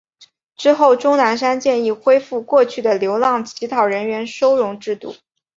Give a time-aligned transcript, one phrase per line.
[0.55, 5.15] 之后钟南山建议恢复过去的流浪乞讨人员收容制度。